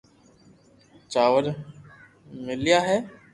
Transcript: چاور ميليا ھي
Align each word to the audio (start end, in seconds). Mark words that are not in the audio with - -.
چاور 1.11 1.45
ميليا 2.45 2.79
ھي 2.87 2.97